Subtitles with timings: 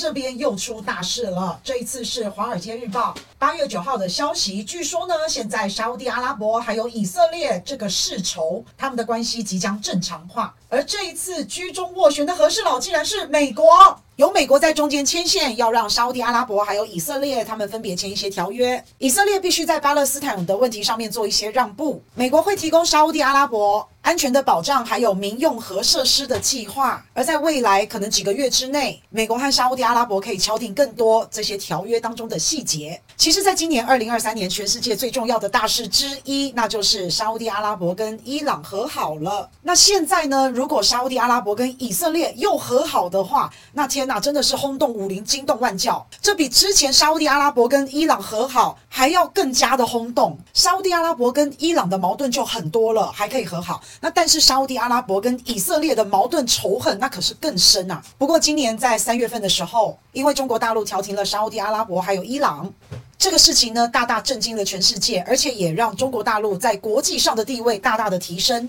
[0.00, 4.62] 这边又出大事了，这一次是《华尔街日报》八月九号的消息。
[4.62, 10.54] 据说呢，现在沙乌地阿拉伯还有以色列这个世仇，他们的关系即将正常化。
[10.68, 13.64] 而这一次居中斡旋的和事佬，竟然是美国。
[14.16, 18.84] 由美国在中间牵线，要让沙乌地阿拉伯还有以色列他们分别签一些条约。
[18.98, 22.02] 以色列必须在巴勒斯坦的问题上面做一些让步。
[22.14, 27.02] 美国会提供沙乌地阿拉伯安全的保障，还有民用核设施的计划。
[27.14, 33.00] 而在未来可能几个月之内，美国和沙乌地阿拉伯可以敲定更多这些条约当中的细节。
[33.30, 39.48] 其实，在今年二零二三年，全世界最重要的大事之一，那就是沙乌地阿拉伯跟伊朗和好了。
[39.62, 44.08] 那现在呢，如果沙乌地阿拉伯跟以色列又和好的话，那天。
[44.08, 46.04] 呐真的是轰动武林，惊动万教。
[46.20, 50.36] 这比之前沙乌地阿拉伯跟伊朗和好还要更加的轰动。
[50.52, 53.80] 沙乌地阿拉伯跟伊朗的矛盾就很多了，还可以和好。
[54.00, 58.02] 那但是沙乌地阿拉伯跟以色列的矛盾仇恨，那可是更深啊。
[58.18, 62.68] 不过今年在三月份的时候，因为中国大陆调停了沙乌地阿拉伯还有伊朗，
[63.20, 68.66] 这个事情呢，大大震惊了全世界，而且也让中国大陆在国际上的地位大大的提升。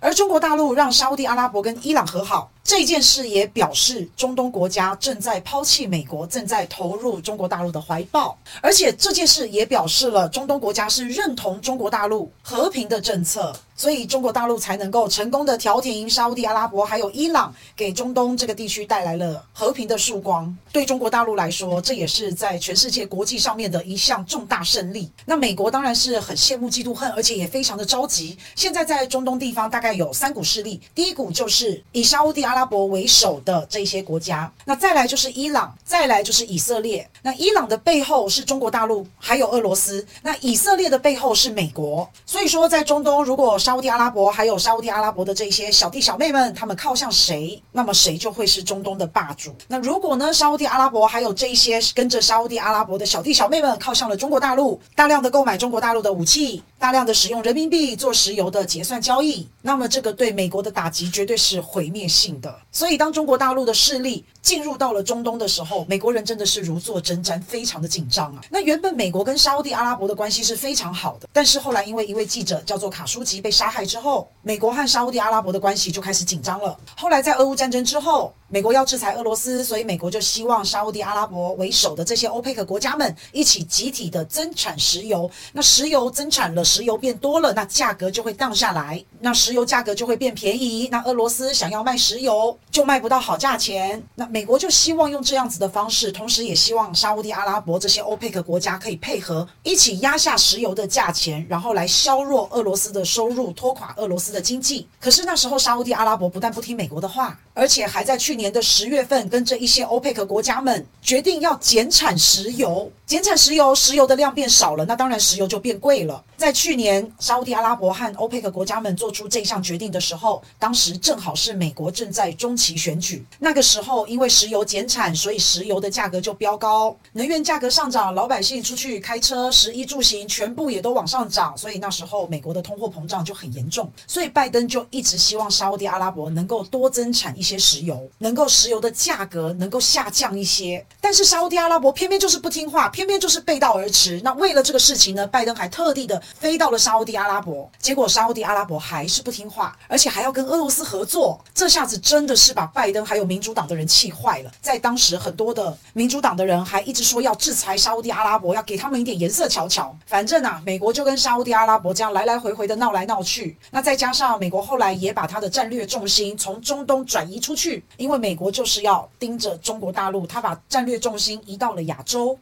[0.00, 2.50] 而中国大陆让沙乌地阿拉伯跟伊朗和好。
[2.72, 8.34] 这件事也表示，中东国家正在抛弃美国，正在投入中国大陆的怀抱。
[8.62, 20.56] 而且这件事也表示了，中东国家是认同中国大陆和平的政策，所以中国大陆才能够成功的调停沙乌地阿拉伯还有伊朗，给中东这个地区带来了和平的曙光。
[20.72, 25.10] 对中国大陆来说，这也是在全世界国际上面的一项重大胜利。
[25.26, 28.38] 那美国当然是很羡慕、嫉妒、恨，而且也非常的着急。
[28.54, 37.10] 现在在中东地方大概有三股势力，第一股就是以沙乌地阿拉阿拉伯为首的这些国家，那再来就是伊朗，再来就是以色列。
[37.22, 40.06] 那伊朗的背后是中国大陆，还有俄罗斯。
[40.22, 42.08] 那以色列的背后是美国。
[42.24, 49.52] 所以说，在中东，如果沙乌地阿拉伯还有沙乌地阿拉伯的这些小弟小妹们，他们靠向谁，那么谁就会是中东的霸主。
[49.66, 62.54] 那如果呢，沙乌地阿拉伯还有这一些跟着沙乌地阿拉伯的小弟小妹们靠向了中国大陆，大量的购买中国大陆的武器，大量的使用人民币做石油的结算交易，那么这个对美国的打击绝对是毁灭性的。
[62.70, 68.42] 所以，当中国大陆的势力进入到了中东的时候，美国人真的是如坐针毡，非常的紧张啊。
[68.50, 76.76] 那原本美国跟沙乌地阿拉伯的关系是非常好的，但是后来因为一位记者叫做卡舒吉被杀害之后，美国和沙乌地阿拉伯的关系就开始紧张了。
[76.96, 85.30] 后来在俄乌战争之后，美国要制裁俄罗斯，所以美国就希望沙乌地阿拉伯为首的这些欧佩克国家们一起集体的增产石油。
[85.54, 90.86] 那石油增产了，石油变多了，那价格就会降下来，那石油价格就会变便宜。
[90.92, 104.86] 那俄罗斯想要卖石油，就卖不到好价钱，那美国就希望用这样子的方式，同时也希望沙乌地阿拉伯这些欧佩克国家可以配合，一起压下石油的价钱，然后来削弱俄罗斯的收入，拖垮俄罗斯的经济。
[105.00, 116.22] 可是那时候沙乌地阿拉伯不但不听美国的话，而且还在去年的十月份跟这一些欧佩克国家们决定要减产石油，减产石油，石油的量变少了，那当然石油就变贵了。
[116.36, 123.24] 在去年沙乌地阿拉伯和欧佩克国家们做出这项决定的时候，当时正好是美国正在中期选举。
[123.38, 133.88] 那个时候，因为石油减产，所以石油的价格就飙高，能源价格上涨，老百姓出去开车、食衣住行全部也都往上涨，所以那时候美国的通货膨胀就很严重。
[134.06, 140.86] 所以拜登就一直希望沙乌地阿拉伯能够多增产一一些石油，能够石油的价格能够下降一些。
[141.00, 144.20] 但是沙乌地阿拉伯偏偏就是不听话，偏偏就是背道而驰。
[144.22, 151.44] 那为了这个事情呢，拜登还特地的飞到了沙乌地阿拉伯，结果沙乌地阿拉伯还是不听话，而且还要跟俄罗斯合作。
[151.52, 159.92] 这下子真的是把拜登还有民主党的人气坏了，在当时很多的民主党的人还一直说要制裁沙乌地阿拉伯，要给他们一点颜色瞧瞧。
[160.06, 163.56] 反正啊，美国就跟沙乌地阿拉伯这样来来回回的闹来闹去。
[163.72, 172.38] 那再加上美国后来也把他的战略重心从中东转移移出去，因为美国就是要盯着中国大陆，他把战略重心移到了亚洲。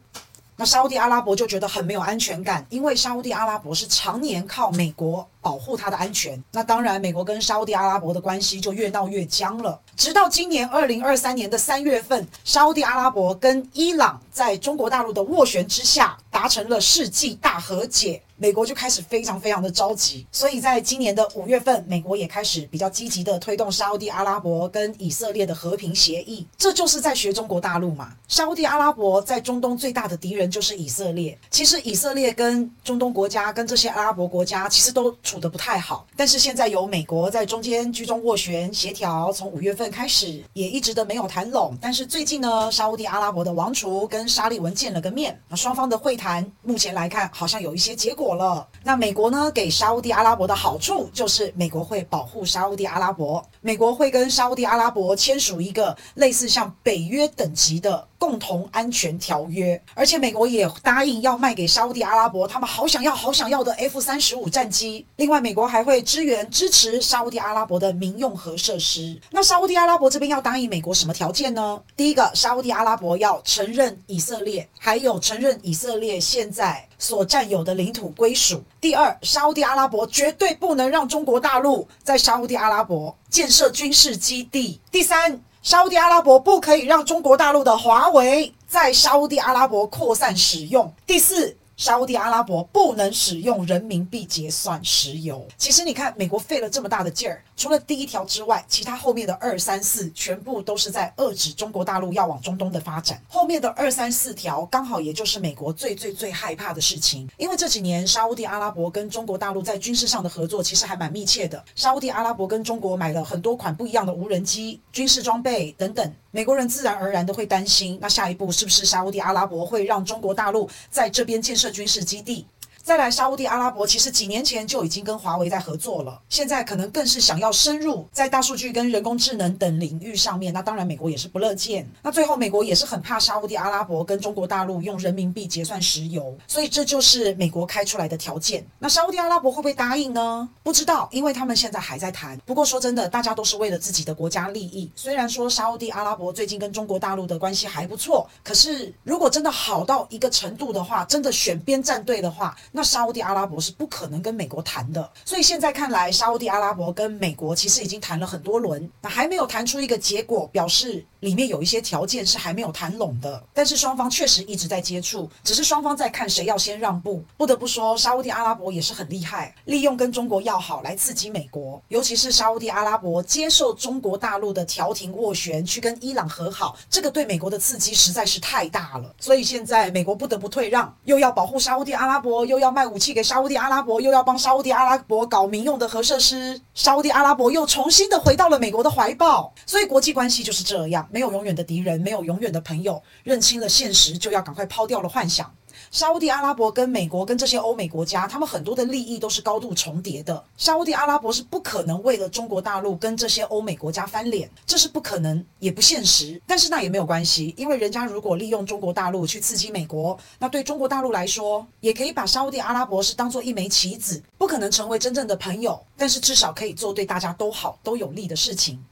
[0.57, 6.43] 那沙乌地阿拉伯就觉得很没有安全感，因为沙乌地阿拉伯是常年靠美国保护他的安全。
[6.51, 9.79] 那当然，美国跟沙乌地阿拉伯的关系就越闹越僵了。
[9.95, 18.21] 直到今年二零二三年的三月份，沙乌地阿拉伯跟伊朗在中国大陆的斡旋之下，达成了世纪大和解。
[18.41, 26.47] 美国就开始非常非常的着急，所以在今年的五月份，美国也开始比较积极的推动沙乌地阿拉伯跟以色列的和平协议。
[26.57, 28.15] 这就是在学中国大陆嘛。
[28.27, 31.37] 沙乌地阿拉伯在中东最大的敌人就是以色列。
[31.51, 41.77] 其实以色列跟中东国家跟这些阿拉伯国家其实都处得不太好，但是现在有美国在中间居中斡旋协调，从五月份开始也一直都没有谈拢。
[41.79, 65.03] 但是最近呢，沙乌地阿拉伯的王储跟沙利文见了个面，双方的会谈目前来看好像有一些结果了，那美国呢，给沙乌地阿拉伯的好处就是美国会保护沙乌地阿拉伯，美国会跟沙乌地阿拉伯签署一个类似像北约等级的共同安全条约，而且美国也答应要卖给沙乌地阿拉伯他们好想要、好想要的 F 三十五战机。
[65.15, 69.19] 另外，美国还会支援支持沙乌地阿拉伯的民用核设施。
[69.31, 71.81] 那沙乌地阿拉伯这边要答应美国什么条件呢？
[71.97, 78.61] 第一个，沙乌地阿拉伯要承认以色列，还有承认以色列现在所占有的领土归属。
[78.79, 84.79] 第二，沙乌地阿拉伯绝对不能让中国大陆在沙乌地阿拉伯建设军事基地。
[84.91, 90.91] 第三，沙乌地阿拉伯不可以让中国大陆的华为在沙乌地阿拉伯扩散使用。
[91.05, 91.60] 第四。
[91.81, 95.43] 沙乌地阿拉伯不能使用人民币结算石油。
[95.57, 103.19] 其实你看，美国费了这么大的劲儿，除了第一条之外，其他后面的二三四全部都是在遏制中国大陆要往中东的发展。
[103.27, 111.65] 后面的二三四条刚好也就是美国最最最害怕的事情，因为这几年沙乌地阿拉伯跟中国大陆在军事上的合作其实还蛮密切的。
[111.75, 116.13] 沙乌地阿拉伯跟中国买了很多款不一样的无人机、军事装备等等。
[116.31, 122.45] 美国人自然而然的会担心，那下一步是不是沙乌地阿拉伯会让中国大陆在这边建设军事基地？
[122.83, 130.51] 再来，沙乌地阿拉伯其实几年前就已经跟华为在合作了，现在可能更是想要深入在大数据跟人工智能等领域上面。
[130.51, 131.87] 那当然，美国也是不乐见。
[132.01, 138.65] 那最后，美国也是很怕沙乌地阿拉伯跟中国大陆用人民币结算石油，所以这就是美国开出来的条件。
[138.79, 140.49] 那沙乌地阿拉伯会不会答应呢？
[140.63, 142.37] 不知道，因为他们现在还在谈。
[142.45, 144.91] 不过说真的，大家都是为了自己的国家利益。
[144.95, 163.43] 虽然说沙乌地阿拉伯最近跟中国大陆的关系还不错，可是如果真的好到一个程度的话，真的选边站队的话，那沙乌地阿拉伯是不可能跟美国谈的，所以现在看来，沙乌地阿拉伯跟美国其实已经谈了很多轮，那还没有谈出一个结果，表示里面有一些条件是还没有谈拢的。
[163.53, 167.23] 但是双方确实一直在接触，只是双方在看谁要先让步。
[167.37, 179.13] 不得不说，沙乌地阿拉伯也是很厉害，利用跟中国要好来刺激美国，尤其是沙乌地阿拉伯接受中国大陆的调停斡旋，去跟伊朗和好，这个对美国的刺激实在是太大了。
[179.19, 183.01] 所以现在美国不得不退让，又要保护沙乌地阿拉伯，又要卖武。
[183.01, 195.51] 器给沙乌地阿拉伯，又要帮沙乌地阿拉伯搞民用的核设施，沙乌地阿拉伯又重新的回到了美国的怀抱，所以国际关系就是这样，没有永远的敌人，没有永远的朋友，认清了现实，就要赶快抛掉了幻想。
[195.91, 200.43] 沙乌地阿拉伯跟美国跟这些欧美国家，他们很多的利益都是高度重叠的。
[200.57, 206.41] 沙乌地阿拉伯是不可能为了中国大陆跟这些欧美国家翻脸，这是不可能也不现实。
[206.45, 218.83] 但是那也没有关系，因为人家如果利用中国大陆去刺激美国，那对中国大陆来说，也可以把沙乌地阿拉伯是当做一枚棋子，不可能成为真正的朋友，但是至少可以做对大家都好、都有利的事情。